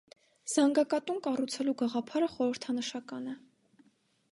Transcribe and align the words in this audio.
«Զանգակատուն» 0.53 1.19
կառուցելու 1.27 1.75
գաղափարը 1.83 2.31
խորհրդանշական 2.39 3.31
է։ 3.35 3.37